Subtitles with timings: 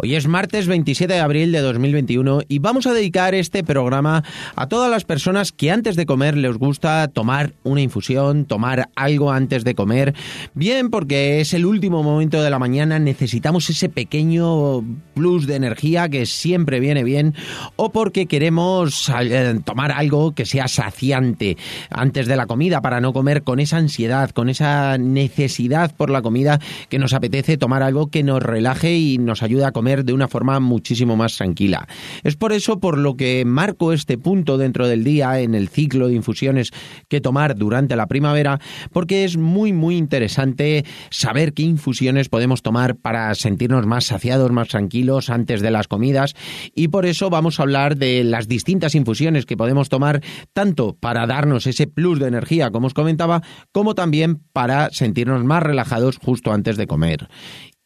[0.00, 4.22] Hoy es martes 27 de abril de 2021 y vamos a dedicar este programa
[4.54, 9.32] a todas las personas que antes de comer les gusta tomar una infusión, tomar algo
[9.32, 10.14] antes de comer,
[10.54, 14.84] bien porque es el último momento de la mañana, necesitamos ese pequeño
[15.14, 17.34] plus de energía que siempre viene bien,
[17.74, 21.56] o porque queremos eh, tomar algo que sea saciante
[21.90, 26.22] antes de la comida para no comer con esa ansiedad, con esa necesidad por la
[26.22, 30.12] comida que nos apetece tomar algo que nos relaje y nos ayude a comer de
[30.12, 31.88] una forma muchísimo más tranquila.
[32.22, 36.08] Es por eso por lo que marco este punto dentro del día en el ciclo
[36.08, 36.70] de infusiones
[37.08, 38.60] que tomar durante la primavera,
[38.92, 44.68] porque es muy muy interesante saber qué infusiones podemos tomar para sentirnos más saciados, más
[44.68, 46.34] tranquilos antes de las comidas
[46.74, 51.26] y por eso vamos a hablar de las distintas infusiones que podemos tomar tanto para
[51.26, 56.52] darnos ese plus de energía como os comentaba, como también para sentirnos más relajados justo
[56.52, 57.28] antes de comer.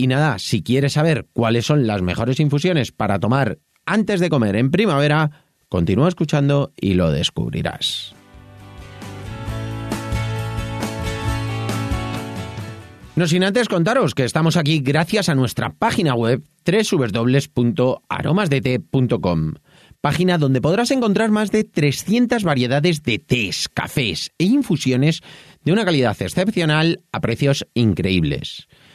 [0.03, 4.57] Y nada, si quieres saber cuáles son las mejores infusiones para tomar antes de comer
[4.57, 5.31] en primavera,
[5.69, 8.17] continúa escuchando y lo descubrirás.
[13.15, 19.55] No sin antes contaros que estamos aquí gracias a nuestra página web www.aromasdete.com,
[20.01, 25.23] página donde podrás encontrar más de 300 variedades de tés, cafés e infusiones
[25.63, 28.67] de una calidad excepcional a precios increíbles.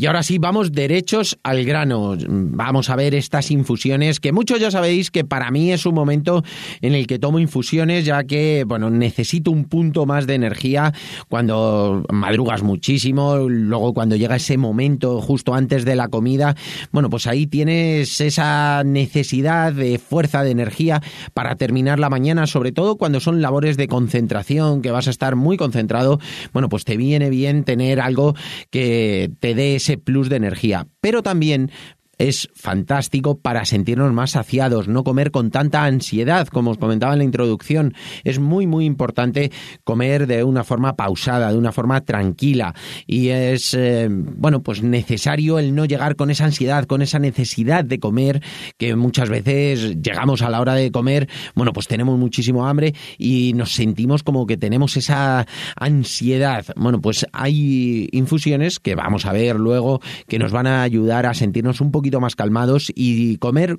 [0.00, 2.16] Y ahora sí, vamos derechos al grano.
[2.28, 6.44] Vamos a ver estas infusiones, que muchos ya sabéis que para mí es un momento
[6.82, 10.94] en el que tomo infusiones, ya que, bueno, necesito un punto más de energía
[11.28, 16.54] cuando madrugas muchísimo, luego cuando llega ese momento justo antes de la comida,
[16.92, 21.02] bueno, pues ahí tienes esa necesidad de fuerza, de energía
[21.34, 25.34] para terminar la mañana, sobre todo cuando son labores de concentración, que vas a estar
[25.34, 26.20] muy concentrado,
[26.52, 28.36] bueno, pues te viene bien tener algo
[28.70, 30.88] que te dé plus de energía.
[31.00, 31.70] Pero también
[32.18, 37.18] es fantástico para sentirnos más saciados, no comer con tanta ansiedad, como os comentaba en
[37.18, 37.94] la introducción.
[38.24, 39.52] Es muy, muy importante
[39.84, 42.74] comer de una forma pausada, de una forma tranquila.
[43.06, 47.84] Y es, eh, bueno, pues necesario el no llegar con esa ansiedad, con esa necesidad
[47.84, 48.42] de comer,
[48.76, 53.52] que muchas veces llegamos a la hora de comer, bueno, pues tenemos muchísimo hambre y
[53.54, 55.46] nos sentimos como que tenemos esa
[55.76, 56.64] ansiedad.
[56.76, 61.34] Bueno, pues hay infusiones que vamos a ver luego que nos van a ayudar a
[61.34, 63.78] sentirnos un poquito más calmados y comer,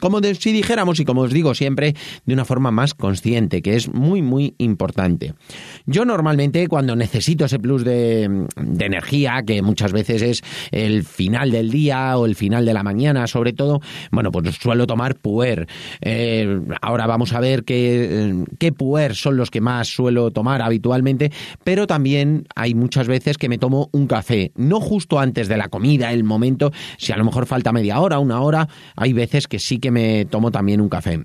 [0.00, 1.94] como si dijéramos y como os digo siempre,
[2.26, 5.34] de una forma más consciente, que es muy, muy importante.
[5.86, 8.46] Yo normalmente cuando necesito ese plus de,
[8.78, 13.26] energía, que muchas veces es el final del día o el final de la mañana,
[13.26, 13.80] sobre todo,
[14.10, 15.66] bueno, pues suelo tomar puer.
[16.00, 21.32] Eh, ahora vamos a ver qué, qué puer son los que más suelo tomar habitualmente,
[21.64, 25.68] pero también hay muchas veces que me tomo un café, no justo antes de la
[25.68, 29.58] comida, el momento, si a lo mejor falta media hora, una hora, hay veces que
[29.58, 31.24] sí que me tomo también un café.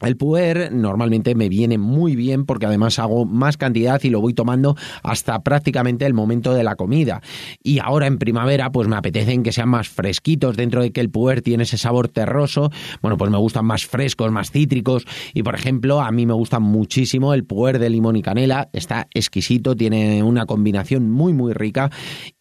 [0.00, 4.34] El puer normalmente me viene muy bien porque además hago más cantidad y lo voy
[4.34, 7.22] tomando hasta prácticamente el momento de la comida.
[7.62, 11.10] Y ahora en primavera pues me apetecen que sean más fresquitos dentro de que el
[11.10, 12.70] puer tiene ese sabor terroso.
[13.02, 16.58] Bueno, pues me gustan más frescos, más cítricos y por ejemplo a mí me gusta
[16.58, 18.68] muchísimo el puer de limón y canela.
[18.72, 21.90] Está exquisito, tiene una combinación muy muy rica.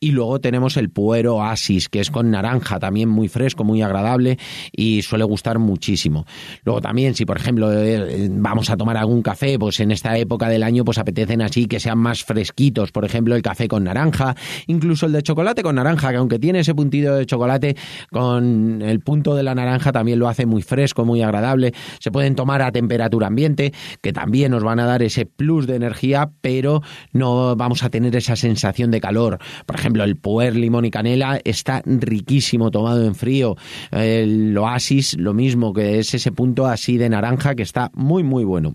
[0.04, 4.38] Y luego tenemos el puer oasis que es con naranja también muy fresco, muy agradable
[4.74, 6.26] y suele gustar muchísimo.
[6.66, 10.50] Luego también si por ejemplo, eh, vamos a tomar algún café, pues en esta época
[10.50, 14.36] del año pues apetecen así que sean más fresquitos, por ejemplo, el café con naranja,
[14.68, 17.78] incluso el de chocolate con naranja, que aunque tiene ese puntito de chocolate
[18.12, 21.74] con el punto de la naranja también lo hace muy fresco, muy agradable.
[22.00, 23.72] Se pueden tomar a temperatura ambiente,
[24.02, 26.82] que también nos van a dar ese plus de energía, pero
[27.14, 29.40] no vamos a tener esa sensación de calor.
[29.66, 33.56] Por ejemplo, el puer limón y canela está riquísimo tomado en frío.
[33.92, 38.44] El oasis, lo mismo, que es ese punto así de naranja que está muy muy
[38.44, 38.74] bueno.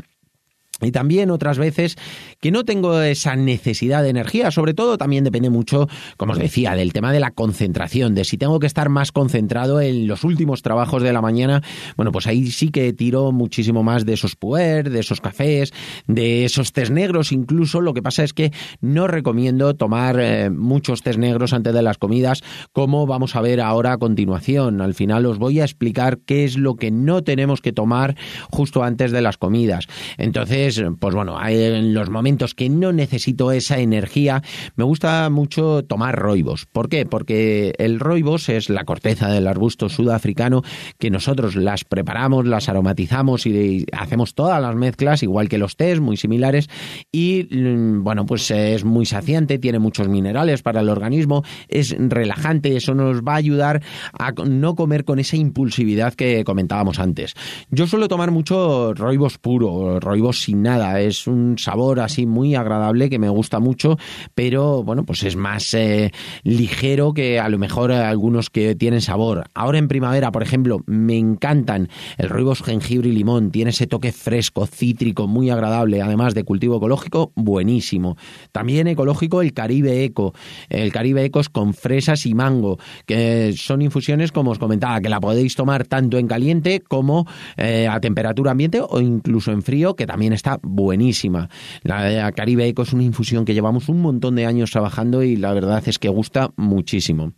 [0.80, 1.96] Y también otras veces
[2.40, 6.74] que no tengo esa necesidad de energía, sobre todo también depende mucho, como os decía,
[6.74, 10.62] del tema de la concentración, de si tengo que estar más concentrado en los últimos
[10.62, 11.62] trabajos de la mañana,
[11.96, 15.72] bueno, pues ahí sí que tiro muchísimo más de esos puer, de esos cafés,
[16.06, 21.02] de esos tés negros incluso, lo que pasa es que no recomiendo tomar eh, muchos
[21.02, 22.42] tés negros antes de las comidas,
[22.72, 24.80] como vamos a ver ahora a continuación.
[24.80, 28.16] Al final os voy a explicar qué es lo que no tenemos que tomar
[28.50, 29.86] justo antes de las comidas.
[30.16, 30.67] Entonces,
[30.98, 34.42] pues bueno, en los momentos que no necesito esa energía,
[34.76, 36.66] me gusta mucho tomar roibos.
[36.66, 37.06] ¿Por qué?
[37.06, 40.62] Porque el roibos es la corteza del arbusto sudafricano
[40.98, 46.00] que nosotros las preparamos, las aromatizamos y hacemos todas las mezclas, igual que los tés,
[46.00, 46.68] muy similares,
[47.12, 52.76] y mm, bueno, pues es muy saciante, tiene muchos minerales para el organismo, es relajante,
[52.76, 53.82] eso nos va a ayudar
[54.18, 57.34] a no comer con esa impulsividad que comentábamos antes.
[57.70, 61.00] Yo suelo tomar mucho roibos puro, roibos sin nada.
[61.00, 63.98] Es un sabor así muy agradable que me gusta mucho,
[64.34, 66.12] pero bueno, pues es más eh,
[66.42, 69.44] ligero que a lo mejor algunos que tienen sabor.
[69.54, 73.50] Ahora en primavera, por ejemplo, me encantan el roibos jengibre y limón.
[73.50, 76.02] Tiene ese toque fresco, cítrico, muy agradable.
[76.02, 78.16] Además de cultivo ecológico, buenísimo.
[78.52, 80.34] También ecológico el Caribe Eco.
[80.68, 85.08] El Caribe Eco es con fresas y mango, que son infusiones, como os comentaba, que
[85.08, 87.26] la podéis tomar tanto en caliente como
[87.56, 91.50] eh, a temperatura ambiente o incluso en frío, que también está buenísima.
[91.82, 95.52] La Caribe Eco es una infusión que llevamos un montón de años trabajando y la
[95.52, 97.32] verdad es que gusta muchísimo.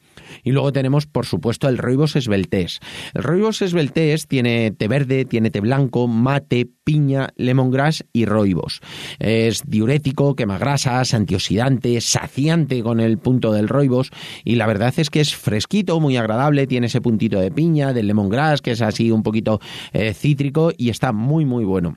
[0.45, 2.81] Y luego tenemos, por supuesto, el Roibos esbeltés.
[3.15, 8.81] El Roibos esbeltés tiene té verde, tiene té blanco, mate, piña, lemongrass y roibos.
[9.19, 14.11] Es diurético, quema grasas, antioxidante, saciante con el punto del roibos
[14.45, 18.09] y la verdad es que es fresquito, muy agradable, tiene ese puntito de piña, del
[18.09, 19.61] lemongrass que es así un poquito
[19.93, 21.97] eh, cítrico y está muy muy bueno.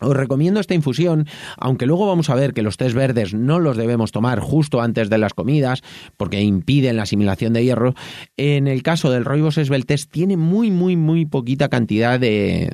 [0.00, 3.76] Os recomiendo esta infusión, aunque luego vamos a ver que los tés verdes no los
[3.76, 5.82] debemos tomar justo antes de las comidas
[6.16, 7.94] porque impiden la asimilación de hierro.
[8.36, 12.70] En el caso del roibos esbeltés tiene muy, muy, muy poquita cantidad de,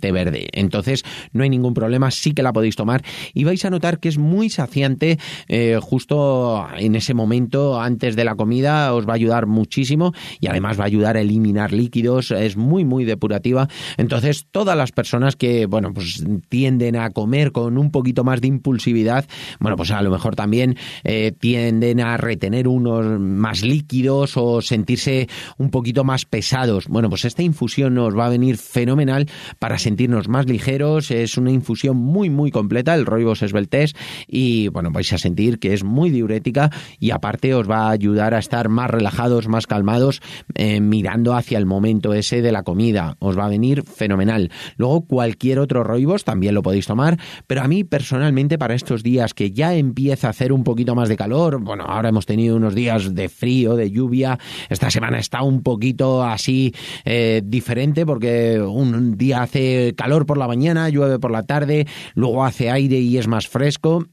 [0.00, 0.48] té verde.
[0.52, 3.02] Entonces no hay ningún problema, sí que la podéis tomar
[3.34, 5.18] y vais a notar que es muy saciante
[5.48, 8.94] eh, justo en ese momento antes de la comida.
[8.94, 12.30] Os va a ayudar muchísimo y además va a ayudar a eliminar líquidos.
[12.30, 13.68] Es muy, muy depurativa.
[13.96, 18.48] Entonces todas las personas que, bueno, pues tienden a comer con un poquito más de
[18.48, 19.24] impulsividad,
[19.58, 25.30] bueno, pues a lo mejor también eh, tienden a retener unos más líquidos o sentirse
[25.56, 26.88] un poquito más pesados.
[26.88, 31.10] Bueno, pues esta infusión nos va a venir fenomenal para sentirnos más ligeros.
[31.10, 33.94] Es una infusión muy, muy completa, el Roibos Esbeltés,
[34.28, 36.70] y bueno, vais a sentir que es muy diurética
[37.00, 40.20] y aparte os va a ayudar a estar más relajados, más calmados,
[40.54, 43.16] eh, mirando hacia el momento ese de la comida.
[43.20, 44.50] Os va a venir fenomenal.
[44.76, 49.04] Luego, cualquier otro Roibos también también lo podéis tomar, pero a mí personalmente para estos
[49.04, 52.56] días que ya empieza a hacer un poquito más de calor, bueno, ahora hemos tenido
[52.56, 56.74] unos días de frío, de lluvia, esta semana está un poquito así
[57.04, 61.86] eh, diferente porque un día hace calor por la mañana, llueve por la tarde,
[62.16, 64.04] luego hace aire y es más fresco.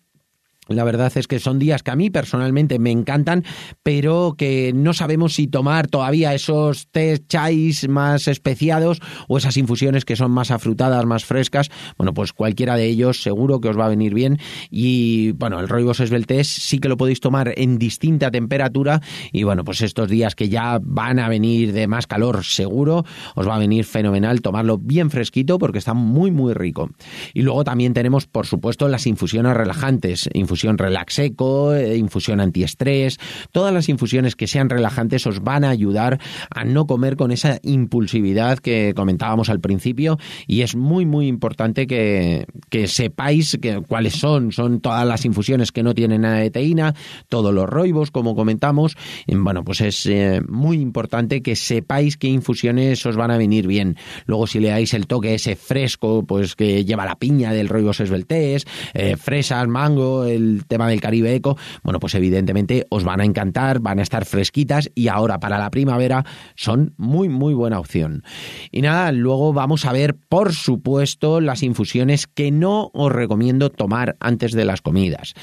[0.69, 3.43] La verdad es que son días que a mí personalmente me encantan,
[3.81, 10.05] pero que no sabemos si tomar todavía esos té chais más especiados o esas infusiones
[10.05, 11.71] que son más afrutadas, más frescas.
[11.97, 14.37] Bueno, pues cualquiera de ellos seguro que os va a venir bien.
[14.69, 19.01] Y bueno, el Roibos Esbeltés sí que lo podéis tomar en distinta temperatura.
[19.31, 23.05] Y bueno, pues estos días que ya van a venir de más calor, seguro
[23.35, 26.91] os va a venir fenomenal tomarlo bien fresquito porque está muy, muy rico.
[27.33, 30.29] Y luego también tenemos, por supuesto, las infusiones relajantes
[30.59, 33.17] infusión relax eco, eh, infusión antiestrés,
[33.53, 37.59] todas las infusiones que sean relajantes os van a ayudar a no comer con esa
[37.63, 40.17] impulsividad que comentábamos al principio.
[40.47, 42.45] Y es muy muy importante que,
[42.87, 46.93] sepáis que, cuáles son, son todas las infusiones que no tienen nada de teína,
[47.29, 48.97] todos los roibos como comentamos,
[49.27, 53.95] bueno pues es eh, muy importante que sepáis qué infusiones os van a venir bien.
[54.25, 58.01] Luego si le dais el toque ese fresco, pues que lleva la piña del roibos
[58.01, 63.25] esbeltés, eh, fresas, mango, el tema del Caribe Eco, bueno, pues evidentemente os van a
[63.25, 66.25] encantar, van a estar fresquitas y ahora para la primavera
[66.55, 68.23] son muy, muy buena opción.
[68.71, 74.17] Y nada, luego vamos a ver, por supuesto, las infusiones que no os recomiendo tomar
[74.19, 75.33] antes de las comidas.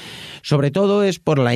[0.41, 1.53] Sobre todo es por la,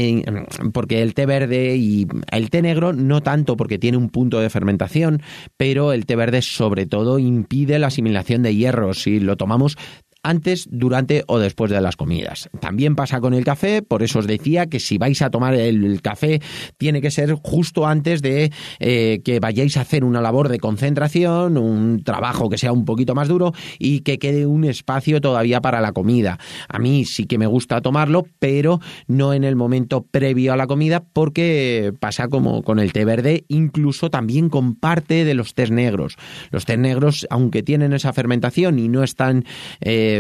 [0.74, 4.50] porque el té verde y el té negro no tanto porque tiene un punto de
[4.50, 5.22] fermentación,
[5.58, 8.93] pero el té verde sobre todo impide la asimilación de hierro.
[8.93, 9.77] Si lo tomamos
[10.23, 12.49] antes, durante o después de las comidas.
[12.59, 16.01] También pasa con el café, por eso os decía que si vais a tomar el,
[16.01, 16.41] café
[16.77, 21.57] tiene que ser justo antes de eh, que vayáis a hacer una labor de concentración,
[21.57, 25.81] un trabajo que sea un poquito más duro y que quede un espacio todavía para
[25.81, 26.37] la comida.
[26.67, 30.67] A mí sí que me gusta tomarlo, pero no en el momento previo a la
[30.67, 35.71] comida porque pasa como con el té verde, incluso también con parte de los tés
[35.71, 36.17] negros.
[36.51, 39.45] Los tés negros, aunque tienen esa fermentación y no están...
[39.81, 40.11] Eh,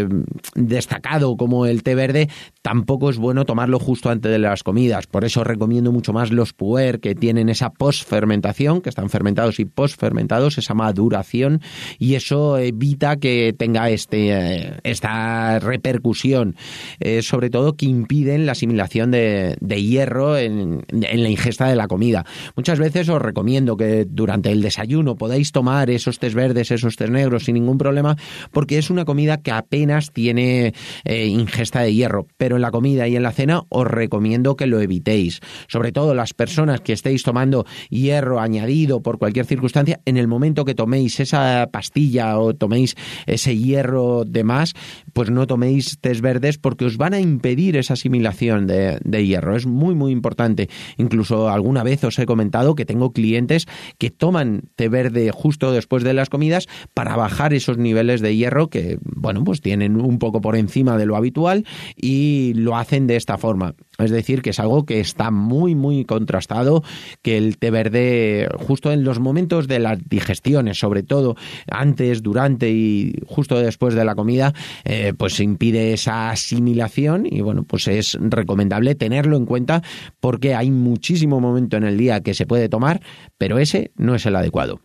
[0.55, 2.29] destacado como el té verde,
[2.61, 5.07] tampoco es bueno tomarlo justo antes de las comidas.
[5.07, 9.65] Por eso recomiendo mucho más los puer que tienen esa post-fermentación, que están fermentados y
[9.65, 11.61] post-fermentados, esa maduración,
[11.99, 16.55] y eso evita que tenga este, esta repercusión,
[16.99, 21.87] eh, sobre todo que impiden la asimilación de, hierro en, en la ingesta de la
[21.87, 22.25] comida.
[22.55, 27.09] Muchas veces os recomiendo que durante el desayuno podáis tomar esos tés verdes, esos tés
[27.09, 28.15] negros sin ningún problema,
[28.51, 29.80] porque es una comida que apenas
[30.13, 30.73] tiene
[31.03, 34.67] eh, ingesta de hierro, pero en la comida y en la cena os recomiendo que
[34.67, 35.39] lo evitéis.
[35.67, 40.65] Sobre todo las personas que estéis tomando hierro añadido por cualquier circunstancia, en el momento
[40.65, 42.95] que toméis esa pastilla o toméis
[43.25, 44.73] ese hierro de más,
[45.13, 49.55] pues no toméis tés verdes porque os van a impedir esa asimilación de, de hierro.
[49.55, 50.69] Es muy, muy importante.
[50.97, 56.03] Incluso alguna vez os he comentado que tengo clientes que toman té verde justo después
[56.03, 60.41] de las comidas para bajar esos niveles de hierro que, bueno, pues tienen un poco
[60.41, 63.73] por encima de lo habitual y lo hacen de esta forma.
[63.99, 66.83] Es decir, que es algo que está muy, muy contrastado,
[67.21, 71.37] que el té verde, justo en los momentos de las digestiones, sobre todo
[71.69, 77.63] antes, durante y justo después de la comida, eh, pues impide esa asimilación y bueno,
[77.63, 79.83] pues es recomendable tenerlo en cuenta
[80.19, 83.01] porque hay muchísimo momento en el día que se puede tomar,
[83.37, 84.81] pero ese no es el adecuado.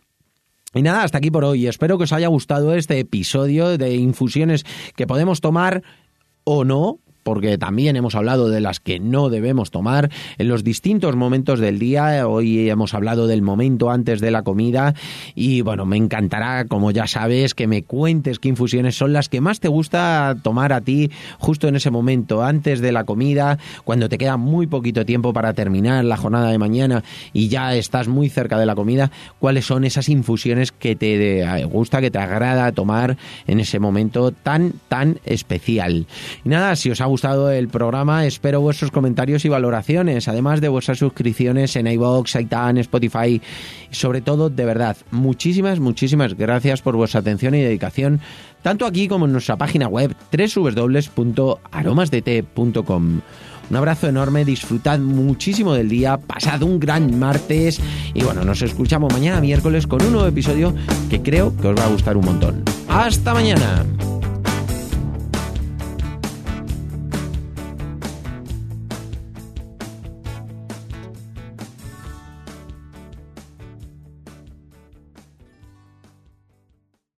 [0.77, 1.65] Y nada, hasta aquí por hoy.
[1.65, 4.63] Espero que os haya gustado este episodio de infusiones
[4.95, 5.81] que podemos tomar
[6.43, 11.17] o no porque también hemos hablado de las que no debemos tomar en los distintos
[11.17, 12.25] momentos del día.
[12.25, 14.93] Hoy hemos hablado del momento antes de la comida
[15.35, 19.41] y bueno, me encantará, como ya sabes, que me cuentes qué infusiones son las que
[19.41, 24.07] más te gusta tomar a ti justo en ese momento, antes de la comida, cuando
[24.07, 27.03] te queda muy poquito tiempo para terminar la jornada de mañana
[27.33, 31.99] y ya estás muy cerca de la comida, cuáles son esas infusiones que te gusta,
[31.99, 33.17] que te agrada tomar
[33.47, 36.07] en ese momento tan, tan especial.
[36.45, 40.69] Nada, si os ha gustado gustado el programa, espero vuestros comentarios y valoraciones, además de
[40.69, 43.41] vuestras suscripciones en iVoox, iTunes, Spotify
[43.89, 48.19] y sobre todo, de verdad, muchísimas, muchísimas gracias por vuestra atención y dedicación,
[48.61, 53.21] tanto aquí como en nuestra página web www.aromasdt.com.
[53.69, 57.81] Un abrazo enorme, disfrutad muchísimo del día, pasad un gran martes
[58.13, 60.75] y bueno, nos escuchamos mañana miércoles con un nuevo episodio
[61.09, 62.63] que creo que os va a gustar un montón.
[62.87, 63.83] ¡Hasta mañana!